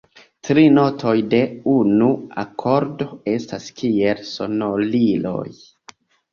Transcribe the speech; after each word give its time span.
Tri 0.47 0.61
notoj 0.77 1.11
de 1.33 1.41
unu 1.73 2.09
akordo 2.45 3.11
estas 3.37 3.71
kiel 3.85 4.27
sonoriloj. 4.33 5.49